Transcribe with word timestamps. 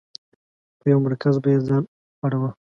پر 0.79 0.87
یو 0.91 0.99
مرکز 1.07 1.35
به 1.41 1.47
یې 1.53 1.59
ځان 1.67 1.83
اړوه. 2.25 2.49